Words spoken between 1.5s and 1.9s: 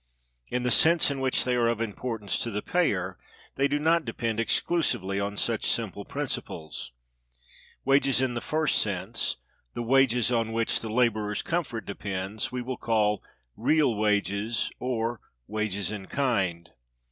are of